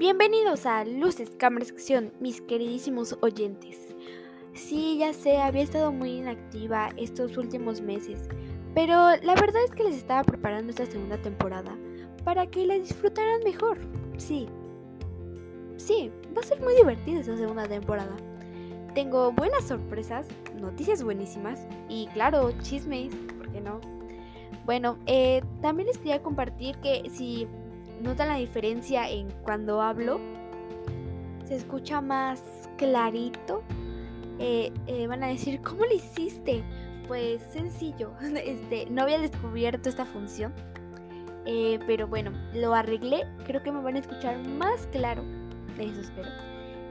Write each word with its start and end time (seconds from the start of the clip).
Bienvenidos 0.00 0.64
a 0.64 0.82
Luces, 0.86 1.30
Cámaras, 1.36 1.72
Acción, 1.72 2.10
mis 2.20 2.40
queridísimos 2.40 3.18
oyentes. 3.20 3.94
Sí, 4.54 4.96
ya 4.98 5.12
sé, 5.12 5.36
había 5.36 5.62
estado 5.62 5.92
muy 5.92 6.12
inactiva 6.12 6.88
estos 6.96 7.36
últimos 7.36 7.82
meses, 7.82 8.26
pero 8.74 8.94
la 8.94 9.34
verdad 9.34 9.62
es 9.62 9.72
que 9.72 9.84
les 9.84 9.96
estaba 9.96 10.24
preparando 10.24 10.70
esta 10.70 10.86
segunda 10.86 11.18
temporada 11.18 11.76
para 12.24 12.46
que 12.46 12.64
la 12.64 12.76
disfrutaran 12.78 13.42
mejor. 13.44 13.76
Sí, 14.16 14.48
sí, 15.76 16.10
va 16.34 16.40
a 16.40 16.46
ser 16.46 16.62
muy 16.62 16.74
divertida 16.76 17.20
esta 17.20 17.36
segunda 17.36 17.68
temporada. 17.68 18.16
Tengo 18.94 19.32
buenas 19.32 19.64
sorpresas, 19.64 20.26
noticias 20.58 21.02
buenísimas 21.02 21.66
y 21.90 22.06
claro, 22.14 22.52
chismes, 22.62 23.14
¿por 23.36 23.52
qué 23.52 23.60
no? 23.60 23.82
Bueno, 24.64 24.96
eh, 25.04 25.42
también 25.60 25.88
les 25.88 25.98
quería 25.98 26.22
compartir 26.22 26.76
que 26.76 27.02
si 27.10 27.46
notan 28.00 28.28
la 28.28 28.36
diferencia 28.36 29.08
en 29.08 29.30
cuando 29.42 29.80
hablo, 29.80 30.20
se 31.46 31.56
escucha 31.56 32.00
más 32.00 32.42
clarito. 32.76 33.62
Eh, 34.38 34.72
eh, 34.86 35.06
van 35.06 35.22
a 35.22 35.28
decir, 35.28 35.60
¿cómo 35.62 35.84
lo 35.84 35.92
hiciste? 35.92 36.62
Pues 37.06 37.42
sencillo, 37.52 38.12
este, 38.44 38.86
no 38.90 39.02
había 39.02 39.18
descubierto 39.18 39.88
esta 39.88 40.04
función. 40.04 40.54
pero 41.86 42.06
bueno, 42.06 42.32
lo 42.54 42.74
arreglé. 42.74 43.26
Creo 43.44 43.62
que 43.62 43.72
me 43.72 43.82
van 43.82 43.96
a 43.96 43.98
escuchar 43.98 44.38
más 44.46 44.86
claro. 44.92 45.22
Eso 45.78 46.00
espero. 46.00 46.28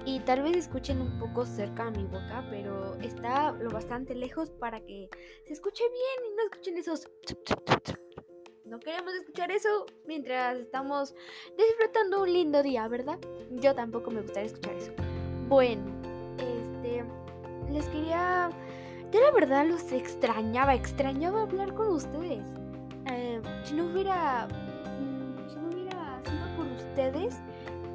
Y 0.05 0.19
tal 0.21 0.41
vez 0.41 0.55
escuchen 0.55 1.01
un 1.01 1.19
poco 1.19 1.45
cerca 1.45 1.87
a 1.87 1.91
mi 1.91 2.03
boca, 2.03 2.45
pero 2.49 2.95
está 2.95 3.51
lo 3.51 3.69
bastante 3.69 4.15
lejos 4.15 4.49
para 4.49 4.79
que 4.81 5.09
se 5.45 5.53
escuche 5.53 5.83
bien 5.83 6.31
y 6.31 6.35
no 6.35 6.43
escuchen 6.43 6.77
esos... 6.77 7.07
No 8.69 8.79
queremos 8.79 9.13
escuchar 9.15 9.51
eso 9.51 9.87
mientras 10.05 10.57
estamos 10.57 11.15
disfrutando 11.57 12.21
un 12.21 12.31
lindo 12.31 12.61
día, 12.61 12.87
¿verdad? 12.87 13.17
Yo 13.51 13.73
tampoco 13.73 14.11
me 14.11 14.21
gustaría 14.21 14.47
escuchar 14.47 14.75
eso. 14.75 14.91
Bueno, 15.47 15.83
este... 16.37 17.03
Les 17.71 17.87
quería... 17.89 18.49
Yo 19.11 19.21
la 19.21 19.31
verdad 19.31 19.65
los 19.65 19.91
extrañaba, 19.91 20.75
extrañaba 20.75 21.41
hablar 21.41 21.73
con 21.73 21.87
ustedes. 21.87 22.45
Eh, 23.11 23.41
si 23.63 23.73
no 23.73 23.85
hubiera... 23.85 24.47
Mm, 24.47 25.49
si 25.49 25.55
no 25.55 25.69
hubiera 25.69 26.21
sido 26.23 26.55
por 26.55 26.67
ustedes 26.67 27.41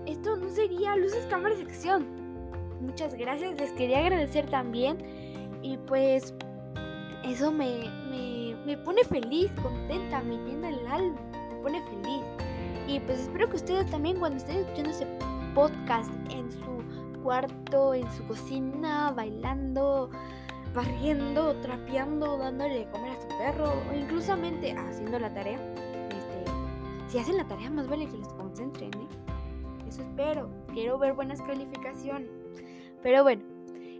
esto 0.06 0.36
no 0.36 0.48
sería 0.50 0.96
luces, 0.96 1.26
cámaras 1.26 1.58
de 1.58 1.64
acción. 1.64 2.06
Muchas 2.80 3.14
gracias, 3.14 3.56
les 3.56 3.72
quería 3.72 4.00
agradecer 4.00 4.46
también. 4.50 4.98
Y 5.62 5.78
pues 5.78 6.34
eso 7.24 7.50
me, 7.50 7.90
me, 8.10 8.43
pone 8.84 9.04
feliz, 9.04 9.50
contenta, 9.62 10.22
me 10.22 10.36
llena 10.38 10.70
el 10.70 10.86
alma, 10.86 11.20
me 11.50 11.56
pone 11.62 11.82
feliz. 11.82 12.22
Y 12.86 13.00
pues 13.00 13.20
espero 13.20 13.48
que 13.48 13.56
ustedes 13.56 13.90
también 13.90 14.18
cuando 14.18 14.38
estén 14.38 14.58
escuchando 14.58 14.90
ese 14.90 15.06
podcast 15.54 16.10
en 16.30 16.50
su 16.50 17.20
cuarto, 17.22 17.94
en 17.94 18.10
su 18.12 18.24
cocina, 18.26 19.12
bailando, 19.12 20.10
barriendo, 20.74 21.54
trapeando, 21.60 22.36
dándole 22.38 22.80
de 22.80 22.90
comer 22.90 23.12
a 23.12 23.22
su 23.22 23.28
perro 23.38 23.72
o 23.90 23.94
incluso 23.94 24.32
haciendo 24.32 25.18
la 25.18 25.32
tarea. 25.32 25.58
Este, 26.10 26.44
si 27.08 27.18
hacen 27.18 27.36
la 27.36 27.46
tarea 27.46 27.70
más 27.70 27.88
vale 27.88 28.06
que 28.06 28.16
les 28.16 28.28
concentren, 28.28 28.90
¿eh? 28.94 29.24
espero. 29.88 30.50
Quiero 30.72 30.98
ver 30.98 31.14
buenas 31.14 31.40
calificaciones. 31.42 32.30
Pero 33.02 33.22
bueno, 33.22 33.42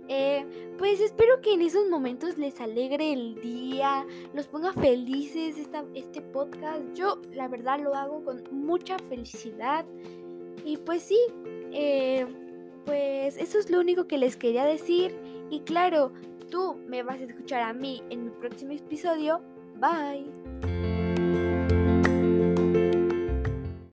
eh, 0.09 0.45
pues 0.79 1.01
espero 1.01 1.41
que 1.41 1.55
en 1.55 1.63
esos 1.63 1.89
momentos 1.89 2.37
les 2.39 2.61
alegre 2.61 3.13
el 3.13 3.41
día, 3.41 4.07
los 4.33 4.47
ponga 4.49 4.73
felices 4.73 5.57
este 5.95 6.21
podcast. 6.21 6.83
Yo 6.95 7.21
la 7.33 7.49
verdad 7.49 7.81
lo 7.81 7.95
hago 7.95 8.25
con 8.25 8.43
mucha 8.51 8.99
felicidad. 8.99 9.85
Y 10.65 10.77
pues 10.79 11.03
sí, 11.03 11.19
eh, 11.73 12.27
pues 12.85 13.37
eso 13.37 13.59
es 13.59 13.71
lo 13.71 13.81
único 13.81 14.07
que 14.07 14.19
les 14.19 14.37
quería 14.37 14.65
decir. 14.65 15.15
Y 15.51 15.61
claro, 15.61 16.13
tú 16.51 16.77
me 16.87 17.03
vas 17.03 17.21
a 17.21 17.25
escuchar 17.25 17.63
a 17.63 17.73
mí 17.73 18.03
en 18.11 18.25
mi 18.25 18.31
próximo 18.31 18.73
episodio. 18.73 19.41
Bye. 19.77 20.44